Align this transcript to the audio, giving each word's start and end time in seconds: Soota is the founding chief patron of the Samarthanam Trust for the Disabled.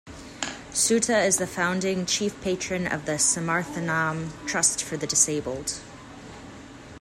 Soota 0.73 1.23
is 1.23 1.37
the 1.37 1.45
founding 1.45 2.07
chief 2.07 2.41
patron 2.41 2.87
of 2.87 3.05
the 3.05 3.19
Samarthanam 3.19 4.31
Trust 4.47 4.83
for 4.83 4.97
the 4.97 5.05
Disabled. 5.05 5.73